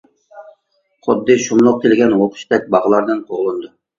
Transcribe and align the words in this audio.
خۇددى 1.07 1.35
شۇملۇق 1.43 1.77
تىلىگەن 1.85 2.17
ھۇۋقۇشتەك 2.17 2.67
باغلاردىن 2.77 3.23
قوغلىنىدۇ. 3.31 3.73